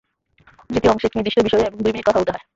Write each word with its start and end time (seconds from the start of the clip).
দ্বিতীয় 0.69 0.91
অংশে 0.91 1.07
একটি 1.07 1.17
নির্দিষ্ট 1.17 1.39
বিষয়ে 1.47 1.67
এবং 1.67 1.77
দুই 1.77 1.91
মিনিট 1.91 2.05
কথা 2.05 2.19
বলতে 2.19 2.33
হয়। 2.33 2.43